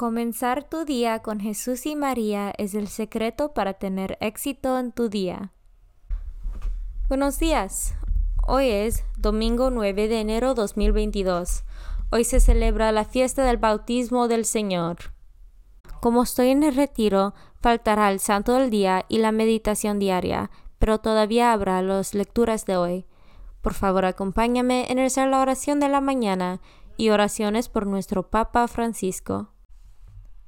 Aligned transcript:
Comenzar 0.00 0.64
tu 0.64 0.86
día 0.86 1.18
con 1.18 1.40
Jesús 1.40 1.84
y 1.84 1.94
María 1.94 2.54
es 2.56 2.72
el 2.72 2.88
secreto 2.88 3.52
para 3.52 3.74
tener 3.74 4.16
éxito 4.22 4.78
en 4.78 4.92
tu 4.92 5.10
día. 5.10 5.52
Buenos 7.10 7.38
días. 7.38 7.92
Hoy 8.48 8.70
es 8.70 9.04
domingo 9.18 9.68
9 9.68 10.08
de 10.08 10.20
enero 10.22 10.54
2022. 10.54 11.64
Hoy 12.10 12.24
se 12.24 12.40
celebra 12.40 12.92
la 12.92 13.04
fiesta 13.04 13.44
del 13.44 13.58
bautismo 13.58 14.26
del 14.26 14.46
Señor. 14.46 15.12
Como 16.00 16.22
estoy 16.22 16.48
en 16.48 16.62
el 16.62 16.76
retiro, 16.76 17.34
faltará 17.60 18.10
el 18.10 18.20
santo 18.20 18.54
del 18.54 18.70
día 18.70 19.04
y 19.06 19.18
la 19.18 19.32
meditación 19.32 19.98
diaria, 19.98 20.50
pero 20.78 20.96
todavía 20.96 21.52
habrá 21.52 21.82
las 21.82 22.14
lecturas 22.14 22.64
de 22.64 22.78
hoy. 22.78 23.06
Por 23.60 23.74
favor, 23.74 24.06
acompáñame 24.06 24.90
en 24.90 24.98
hacer 24.98 25.28
la 25.28 25.42
oración 25.42 25.78
de 25.78 25.90
la 25.90 26.00
mañana 26.00 26.62
y 26.96 27.10
oraciones 27.10 27.68
por 27.68 27.86
nuestro 27.86 28.30
Papa 28.30 28.66
Francisco. 28.66 29.50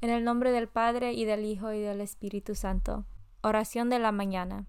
En 0.03 0.11
el 0.11 0.25
nombre 0.25 0.51
del 0.51 0.67
Padre 0.67 1.13
y 1.13 1.25
del 1.25 1.45
Hijo 1.45 1.73
y 1.73 1.79
del 1.79 2.01
Espíritu 2.01 2.57
Santo. 2.57 3.07
Oración 3.41 3.89
de 3.89 4.01
la 4.01 4.11
mañana. 4.11 4.67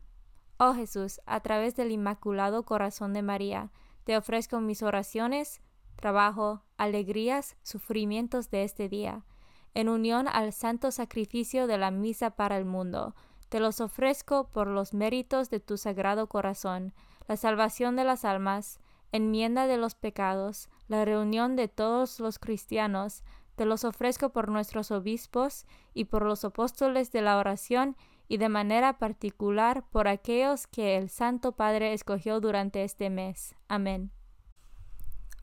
Oh 0.58 0.76
Jesús, 0.76 1.22
a 1.26 1.40
través 1.40 1.76
del 1.76 1.90
Inmaculado 1.90 2.66
Corazón 2.66 3.14
de 3.14 3.24
María, 3.24 3.72
te 4.04 4.16
ofrezco 4.16 4.60
mis 4.60 4.84
oraciones, 4.84 5.64
trabajo, 5.96 6.62
alegrías, 6.78 7.58
sufrimientos 7.64 8.52
de 8.52 8.64
este 8.64 8.90
día, 8.90 9.26
en 9.74 9.90
unión 9.90 10.28
al 10.28 10.54
santo 10.54 10.92
sacrificio 10.92 11.66
de 11.66 11.80
la 11.80 11.90
misa 11.90 12.36
para 12.36 12.56
el 12.56 12.66
mundo. 12.66 13.16
Te 13.50 13.60
los 13.60 13.82
ofrezco 13.82 14.50
por 14.50 14.68
los 14.68 14.94
méritos 14.94 15.50
de 15.50 15.60
tu 15.60 15.78
sagrado 15.78 16.28
corazón, 16.28 16.94
la 17.28 17.38
salvación 17.38 17.96
de 17.96 18.04
las 18.04 18.24
almas, 18.24 18.80
enmienda 19.12 19.66
de 19.66 19.78
los 19.78 19.96
pecados, 19.96 20.70
la 20.88 21.06
reunión 21.06 21.56
de 21.56 21.70
todos 21.70 22.20
los 22.20 22.38
cristianos, 22.38 23.24
te 23.56 23.66
los 23.66 23.84
ofrezco 23.84 24.30
por 24.30 24.50
nuestros 24.50 24.92
obispos 24.92 25.66
y 25.94 26.06
por 26.06 26.24
los 26.24 26.44
apóstoles 26.44 27.12
de 27.12 27.22
la 27.22 27.38
oración 27.38 27.96
y 28.28 28.38
de 28.38 28.50
manera 28.50 28.98
particular 28.98 29.86
por 29.92 30.08
aquellos 30.08 30.68
que 30.68 30.98
el 30.98 31.10
Santo 31.10 31.52
Padre 31.52 31.94
escogió 31.94 32.40
durante 32.40 32.84
este 32.84 33.10
mes. 33.10 33.56
Amén. 33.68 34.12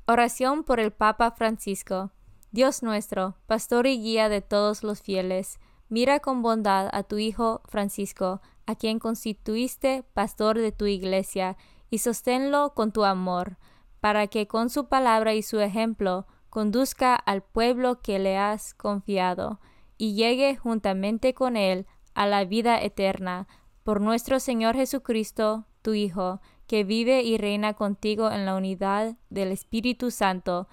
Oración 0.06 0.64
por 0.64 0.80
el 0.80 0.92
Papa 0.92 1.30
Francisco. 1.30 2.10
Dios 2.50 2.82
nuestro, 2.82 3.36
pastor 3.46 3.86
y 3.86 4.00
guía 4.00 4.28
de 4.28 4.40
todos 4.40 4.82
los 4.82 5.02
fieles, 5.02 5.60
mira 5.88 6.18
con 6.18 6.42
bondad 6.42 6.88
a 6.92 7.04
tu 7.04 7.18
Hijo 7.18 7.62
Francisco, 7.66 8.40
a 8.66 8.74
quien 8.74 8.98
constituiste 8.98 10.04
pastor 10.14 10.58
de 10.58 10.72
tu 10.72 10.86
iglesia, 10.86 11.56
y 11.90 11.98
sosténlo 11.98 12.74
con 12.74 12.90
tu 12.92 13.04
amor, 13.04 13.56
para 14.00 14.26
que 14.26 14.48
con 14.48 14.68
su 14.68 14.88
palabra 14.88 15.34
y 15.34 15.42
su 15.42 15.60
ejemplo 15.60 16.26
conduzca 16.50 17.14
al 17.14 17.42
pueblo 17.42 18.02
que 18.02 18.18
le 18.18 18.36
has 18.36 18.74
confiado, 18.74 19.60
y 19.96 20.14
llegue 20.14 20.56
juntamente 20.56 21.32
con 21.32 21.56
él 21.56 21.86
a 22.14 22.26
la 22.26 22.44
vida 22.44 22.82
eterna, 22.82 23.48
por 23.84 24.00
nuestro 24.00 24.40
Señor 24.40 24.74
Jesucristo, 24.74 25.66
tu 25.82 25.94
Hijo, 25.94 26.40
que 26.66 26.84
vive 26.84 27.22
y 27.22 27.38
reina 27.38 27.74
contigo 27.74 28.30
en 28.30 28.44
la 28.44 28.54
unidad 28.54 29.16
del 29.30 29.52
Espíritu 29.52 30.10
Santo, 30.10 30.68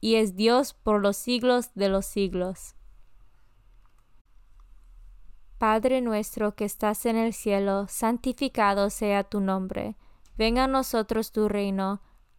y 0.00 0.16
es 0.16 0.36
Dios 0.36 0.74
por 0.74 1.00
los 1.00 1.16
siglos 1.16 1.74
de 1.74 1.88
los 1.88 2.06
siglos. 2.06 2.74
Padre 5.58 6.00
nuestro 6.00 6.54
que 6.54 6.64
estás 6.64 7.06
en 7.06 7.16
el 7.16 7.32
cielo, 7.32 7.86
santificado 7.88 8.90
sea 8.90 9.22
tu 9.22 9.40
nombre. 9.40 9.96
Venga 10.36 10.64
a 10.64 10.68
nosotros 10.68 11.30
tu 11.30 11.48
reino 11.48 12.02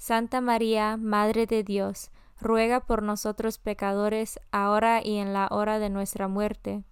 Santa 0.00 0.40
María, 0.40 0.96
Madre 0.96 1.44
de 1.44 1.62
Dios, 1.62 2.10
ruega 2.40 2.80
por 2.80 3.02
nosotros 3.02 3.58
pecadores, 3.58 4.40
ahora 4.50 5.02
y 5.04 5.18
en 5.18 5.34
la 5.34 5.46
hora 5.50 5.78
de 5.78 5.90
nuestra 5.90 6.26
muerte. 6.26 6.84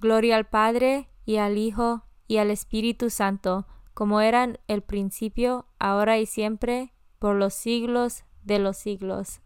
Gloria 0.00 0.34
al 0.34 0.48
Padre, 0.48 1.08
y 1.24 1.36
al 1.36 1.58
Hijo, 1.58 2.02
y 2.26 2.38
al 2.38 2.50
Espíritu 2.50 3.08
Santo, 3.08 3.68
como 3.94 4.20
eran 4.20 4.58
el 4.66 4.82
principio, 4.82 5.66
ahora 5.78 6.18
y 6.18 6.26
siempre, 6.26 6.92
por 7.20 7.36
los 7.36 7.54
siglos 7.54 8.24
de 8.42 8.58
los 8.58 8.76
siglos. 8.76 9.42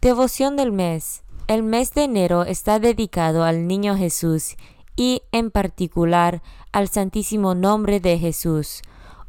Devoción 0.00 0.56
del 0.56 0.70
mes. 0.70 1.24
El 1.48 1.64
mes 1.64 1.92
de 1.92 2.04
enero 2.04 2.44
está 2.44 2.78
dedicado 2.78 3.42
al 3.42 3.66
Niño 3.66 3.96
Jesús 3.96 4.56
y 4.94 5.22
en 5.32 5.50
particular 5.50 6.40
al 6.70 6.86
Santísimo 6.86 7.56
Nombre 7.56 7.98
de 7.98 8.16
Jesús. 8.16 8.82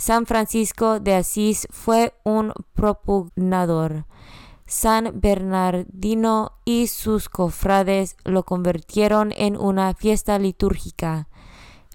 San 0.00 0.24
Francisco 0.24 0.98
de 0.98 1.14
Asís 1.14 1.68
fue 1.70 2.14
un 2.24 2.54
propugnador. 2.72 4.06
San 4.66 5.20
Bernardino 5.20 6.52
y 6.64 6.86
sus 6.86 7.28
cofrades 7.28 8.16
lo 8.24 8.44
convirtieron 8.44 9.30
en 9.36 9.58
una 9.58 9.92
fiesta 9.92 10.38
litúrgica. 10.38 11.28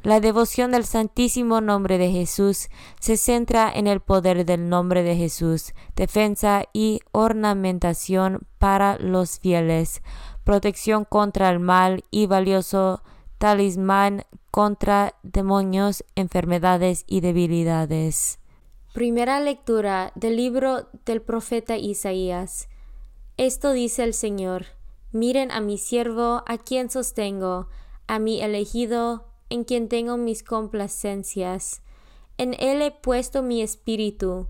La 0.04 0.20
devoción 0.20 0.74
del 0.74 0.86
Santísimo 0.86 1.62
Nombre 1.62 1.98
de 1.98 2.12
Jesús 2.12 2.70
se 3.00 3.18
centra 3.18 3.72
en 3.74 3.88
el 3.88 4.02
poder 4.02 4.46
del 4.46 4.70
nombre 4.70 5.02
de 5.02 5.16
Jesús, 5.16 5.74
defensa 5.96 6.66
y 6.74 7.00
ornamentación 7.12 8.42
para 8.60 9.00
los 9.00 9.40
fieles, 9.40 10.04
protección 10.44 11.06
contra 11.06 11.50
el 11.50 11.60
mal 11.60 12.04
y 12.12 12.28
valioso 12.28 13.02
talismán 13.40 14.26
contra 14.56 15.16
demonios, 15.22 16.06
enfermedades 16.16 17.04
y 17.08 17.20
debilidades. 17.20 18.40
Primera 18.94 19.42
lectura 19.42 20.14
del 20.16 20.38
libro 20.38 20.88
del 21.06 21.22
profeta 21.22 21.76
Isaías. 21.76 22.70
Esto 23.36 23.74
dice 23.74 24.06
el 24.06 24.14
Señor, 24.14 24.68
miren 25.12 25.52
a 25.52 25.60
mi 25.60 25.78
siervo, 25.78 26.42
a 26.48 26.58
quien 26.58 26.90
sostengo, 26.90 27.68
a 28.08 28.18
mi 28.18 28.40
elegido, 28.42 29.26
en 29.50 29.66
quien 29.66 29.90
tengo 29.90 30.16
mis 30.16 30.42
complacencias. 30.42 31.82
En 32.38 32.54
él 32.58 32.82
he 32.82 32.92
puesto 32.92 33.44
mi 33.44 33.62
espíritu, 33.62 34.48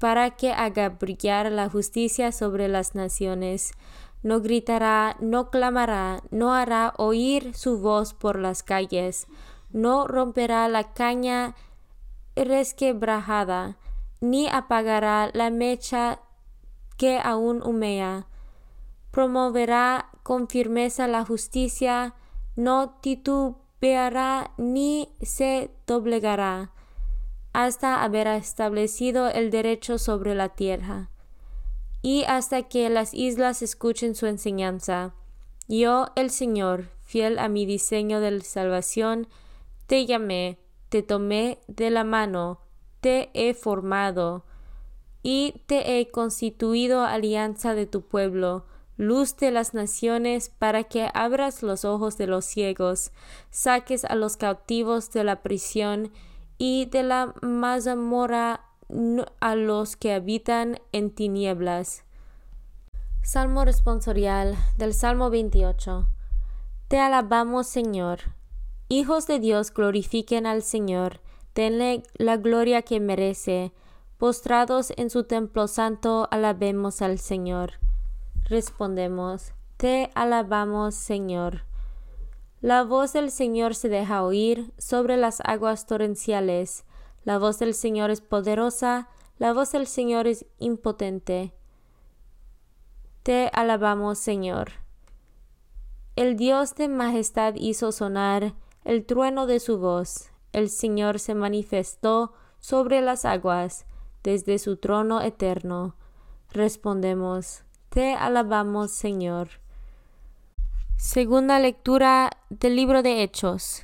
para 0.00 0.30
que 0.30 0.50
haga 0.50 0.88
brillar 0.88 1.52
la 1.52 1.68
justicia 1.68 2.32
sobre 2.32 2.66
las 2.66 2.96
naciones 2.96 3.74
no 4.26 4.40
gritará, 4.40 5.16
no 5.20 5.50
clamará, 5.50 6.20
no 6.32 6.52
hará 6.52 6.94
oír 6.96 7.54
su 7.54 7.78
voz 7.78 8.12
por 8.12 8.40
las 8.40 8.64
calles, 8.64 9.28
no 9.70 10.08
romperá 10.08 10.66
la 10.68 10.92
caña 10.94 11.54
resquebrajada, 12.34 13.76
ni 14.20 14.48
apagará 14.48 15.30
la 15.32 15.50
mecha 15.50 16.18
que 16.96 17.20
aún 17.22 17.62
humea. 17.62 18.26
Promoverá 19.12 20.10
con 20.24 20.48
firmeza 20.48 21.06
la 21.06 21.24
justicia, 21.24 22.16
no 22.56 22.98
titubeará 23.00 24.50
ni 24.56 25.14
se 25.22 25.70
doblegará, 25.86 26.72
hasta 27.52 28.02
haber 28.02 28.26
establecido 28.26 29.28
el 29.28 29.52
derecho 29.52 29.98
sobre 29.98 30.34
la 30.34 30.48
tierra 30.48 31.10
y 32.06 32.22
hasta 32.28 32.62
que 32.62 32.88
las 32.88 33.12
islas 33.14 33.62
escuchen 33.62 34.14
su 34.14 34.26
enseñanza. 34.26 35.12
Yo, 35.66 36.06
el 36.14 36.30
Señor, 36.30 36.88
fiel 37.02 37.36
a 37.40 37.48
mi 37.48 37.66
diseño 37.66 38.20
de 38.20 38.40
salvación, 38.42 39.26
te 39.88 40.06
llamé, 40.06 40.60
te 40.88 41.02
tomé 41.02 41.58
de 41.66 41.90
la 41.90 42.04
mano, 42.04 42.60
te 43.00 43.30
he 43.34 43.54
formado, 43.54 44.44
y 45.24 45.62
te 45.66 45.98
he 45.98 46.12
constituido 46.12 47.02
alianza 47.02 47.74
de 47.74 47.86
tu 47.86 48.02
pueblo, 48.02 48.66
luz 48.96 49.36
de 49.36 49.50
las 49.50 49.74
naciones, 49.74 50.48
para 50.48 50.84
que 50.84 51.10
abras 51.12 51.64
los 51.64 51.84
ojos 51.84 52.16
de 52.16 52.28
los 52.28 52.44
ciegos, 52.44 53.10
saques 53.50 54.04
a 54.04 54.14
los 54.14 54.36
cautivos 54.36 55.10
de 55.10 55.24
la 55.24 55.42
prisión 55.42 56.12
y 56.56 56.84
de 56.86 57.02
la 57.02 57.34
mazamorra 57.42 58.65
a 59.40 59.54
los 59.54 59.96
que 59.96 60.14
habitan 60.14 60.78
en 60.92 61.10
tinieblas. 61.10 62.04
Salmo 63.22 63.64
responsorial 63.64 64.54
del 64.78 64.94
Salmo 64.94 65.30
28. 65.30 66.06
Te 66.88 67.00
alabamos, 67.00 67.66
Señor. 67.66 68.20
Hijos 68.88 69.26
de 69.26 69.40
Dios, 69.40 69.74
glorifiquen 69.74 70.46
al 70.46 70.62
Señor, 70.62 71.20
denle 71.54 72.04
la 72.14 72.36
gloria 72.36 72.82
que 72.82 73.00
merece. 73.00 73.72
Postrados 74.16 74.92
en 74.96 75.10
su 75.10 75.24
templo 75.24 75.66
santo, 75.66 76.28
alabemos 76.30 77.02
al 77.02 77.18
Señor. 77.18 77.72
Respondemos, 78.44 79.52
Te 79.76 80.12
alabamos, 80.14 80.94
Señor. 80.94 81.64
La 82.60 82.84
voz 82.84 83.12
del 83.12 83.32
Señor 83.32 83.74
se 83.74 83.88
deja 83.88 84.22
oír 84.22 84.72
sobre 84.78 85.16
las 85.16 85.40
aguas 85.44 85.86
torrenciales. 85.86 86.85
La 87.26 87.38
voz 87.38 87.58
del 87.58 87.74
Señor 87.74 88.10
es 88.12 88.20
poderosa, 88.20 89.08
la 89.38 89.52
voz 89.52 89.72
del 89.72 89.88
Señor 89.88 90.28
es 90.28 90.46
impotente. 90.60 91.52
Te 93.24 93.50
alabamos, 93.52 94.20
Señor. 94.20 94.70
El 96.14 96.36
Dios 96.36 96.76
de 96.76 96.86
majestad 96.86 97.54
hizo 97.56 97.90
sonar 97.90 98.54
el 98.84 99.04
trueno 99.04 99.48
de 99.48 99.58
su 99.58 99.76
voz. 99.78 100.30
El 100.52 100.70
Señor 100.70 101.18
se 101.18 101.34
manifestó 101.34 102.32
sobre 102.60 103.00
las 103.00 103.24
aguas 103.24 103.86
desde 104.22 104.60
su 104.60 104.76
trono 104.76 105.20
eterno. 105.20 105.96
Respondemos, 106.52 107.64
Te 107.88 108.14
alabamos, 108.14 108.92
Señor. 108.92 109.48
Segunda 110.96 111.58
lectura 111.58 112.30
del 112.50 112.76
libro 112.76 113.02
de 113.02 113.24
Hechos. 113.24 113.82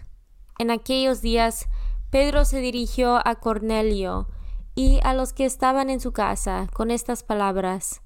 En 0.60 0.70
aquellos 0.70 1.22
días 1.22 1.68
Pedro 2.12 2.44
se 2.44 2.60
dirigió 2.60 3.26
a 3.26 3.36
Cornelio 3.36 4.28
y 4.74 5.00
a 5.02 5.14
los 5.14 5.32
que 5.32 5.46
estaban 5.46 5.88
en 5.88 5.98
su 5.98 6.12
casa 6.12 6.68
con 6.74 6.90
estas 6.90 7.22
palabras. 7.22 8.02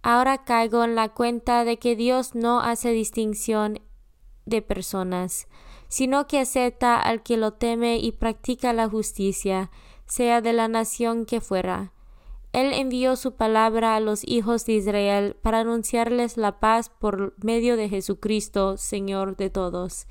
Ahora 0.00 0.44
caigo 0.44 0.82
en 0.82 0.94
la 0.94 1.10
cuenta 1.10 1.66
de 1.66 1.78
que 1.78 1.94
Dios 1.94 2.34
no 2.34 2.60
hace 2.60 2.88
distinción 2.92 3.80
de 4.46 4.62
personas, 4.62 5.46
sino 5.88 6.26
que 6.26 6.38
acepta 6.38 6.98
al 6.98 7.22
que 7.22 7.36
lo 7.36 7.52
teme 7.52 7.98
y 7.98 8.12
practica 8.12 8.72
la 8.72 8.88
justicia, 8.88 9.70
sea 10.06 10.40
de 10.40 10.54
la 10.54 10.66
nación 10.66 11.26
que 11.26 11.42
fuera. 11.42 11.92
Él 12.54 12.72
envió 12.72 13.14
su 13.14 13.36
palabra 13.36 13.94
a 13.94 14.00
los 14.00 14.26
hijos 14.26 14.64
de 14.64 14.72
Israel 14.72 15.36
para 15.42 15.60
anunciarles 15.60 16.38
la 16.38 16.60
paz 16.60 16.88
por 16.88 17.34
medio 17.44 17.76
de 17.76 17.90
Jesucristo, 17.90 18.78
Señor 18.78 19.36
de 19.36 19.50
todos. 19.50 20.06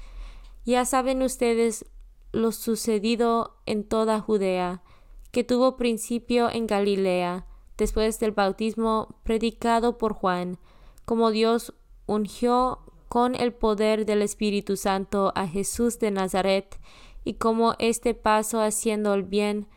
Ya 0.66 0.86
saben 0.86 1.24
ustedes 1.24 1.88
lo 2.32 2.52
sucedido 2.52 3.58
en 3.66 3.84
toda 3.84 4.20
Judea, 4.20 4.84
que 5.32 5.44
tuvo 5.44 5.78
principio 5.78 6.50
en 6.50 6.68
Galilea, 6.68 7.46
después 7.78 8.20
del 8.20 8.32
bautismo 8.32 9.16
predicado 9.24 9.98
por 9.98 10.14
Juan, 10.14 10.60
como 11.06 11.32
Dios 11.32 11.74
ungió 12.06 12.80
con 13.08 13.36
el 13.36 13.54
poder 13.54 14.06
del 14.06 14.22
Espíritu 14.22 14.78
Santo 14.78 15.32
a 15.36 15.48
Jesús 15.48 16.00
de 16.00 16.12
Nazaret, 16.12 16.80
y 17.24 17.36
como 17.36 17.76
este 17.80 18.14
paso 18.14 18.62
haciendo 18.62 19.14
el 19.14 19.24
bien, 19.24 19.68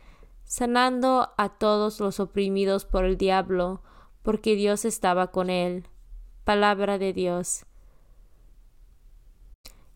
sanando 0.43 1.29
a 1.37 1.49
todos 1.49 1.99
los 1.99 2.19
oprimidos 2.19 2.85
por 2.85 3.05
el 3.05 3.17
diablo, 3.17 3.81
porque 4.21 4.55
Dios 4.55 4.85
estaba 4.85 5.31
con 5.31 5.49
él. 5.49 5.87
Palabra 6.43 6.97
de 6.97 7.13
Dios. 7.13 7.65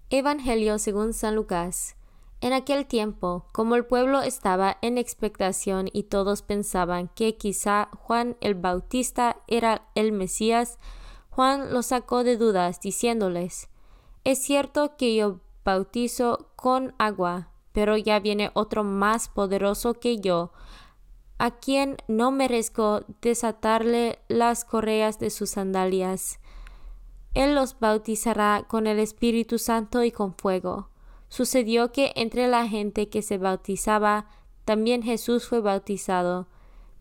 Evangelio 0.09 0.80
según 0.80 1.13
San 1.13 1.36
Lucas. 1.36 1.96
En 2.39 2.54
aquel 2.54 2.86
tiempo, 2.86 3.45
como 3.51 3.75
el 3.75 3.86
pueblo 3.86 4.22
estaba 4.22 4.78
en 4.81 5.00
expectación 5.00 5.89
y 5.92 6.04
todos 6.04 6.44
pensaban 6.44 7.10
que 7.16 7.36
quizá 7.36 7.89
Juan 7.98 8.38
el 8.42 8.54
Bautista 8.54 9.38
era 9.48 9.88
el 9.95 10.12
Mesías, 10.12 10.78
Juan 11.31 11.74
los 11.74 11.88
sacó 11.88 12.24
de 12.24 12.38
dudas, 12.38 12.80
diciéndoles, 12.80 13.69
Es 14.24 14.39
cierto 14.39 14.98
que 14.98 15.16
yo 15.16 15.39
bautizo 15.66 16.50
con 16.56 16.94
agua, 17.00 17.50
pero 17.72 17.98
ya 17.98 18.19
viene 18.19 18.51
otro 18.54 18.83
más 18.83 19.30
poderoso 19.30 19.95
que 19.95 20.18
yo, 20.19 20.51
a 21.40 21.51
quien 21.51 21.98
no 22.07 22.31
merezco 22.31 23.01
desatarle 23.22 24.19
las 24.28 24.63
correas 24.63 25.18
de 25.19 25.31
sus 25.31 25.51
sandalias. 25.51 26.40
Él 27.33 27.56
los 27.56 27.80
bautizará 27.80 28.66
con 28.68 28.88
el 28.88 29.00
Espíritu 29.00 29.60
Santo 29.60 30.04
y 30.04 30.12
con 30.12 30.36
fuego. 30.36 30.90
Sucedió 31.29 31.91
que 31.91 32.12
entre 32.15 32.47
la 32.47 32.68
gente 32.68 33.09
que 33.09 33.21
se 33.21 33.38
bautizaba, 33.38 34.27
también 34.65 35.03
Jesús 35.03 35.47
fue 35.47 35.62
bautizado. 35.62 36.47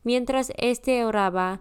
Mientras 0.05 0.53
éste 0.57 1.05
oraba, 1.05 1.61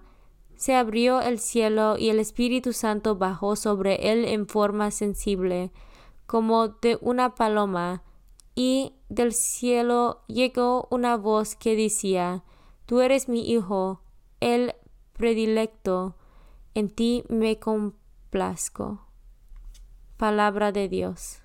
se 0.55 0.75
abrió 0.75 1.21
el 1.21 1.39
cielo 1.39 1.97
y 1.97 2.09
el 2.09 2.19
Espíritu 2.19 2.73
Santo 2.73 3.15
bajó 3.15 3.55
sobre 3.55 4.11
él 4.11 4.25
en 4.25 4.47
forma 4.47 4.91
sensible, 4.91 5.71
como 6.25 6.69
de 6.69 6.97
una 7.01 7.35
paloma, 7.35 8.03
y 8.55 8.93
del 9.09 9.33
cielo 9.33 10.23
llegó 10.27 10.87
una 10.89 11.17
voz 11.17 11.55
que 11.55 11.75
decía, 11.75 12.43
Tú 12.85 13.01
eres 13.01 13.27
mi 13.27 13.49
Hijo, 13.51 14.01
el 14.39 14.75
predilecto, 15.13 16.15
en 16.73 16.89
ti 16.89 17.23
me 17.29 17.59
complazco. 17.59 19.07
Palabra 20.17 20.71
de 20.71 20.87
Dios. 20.87 21.44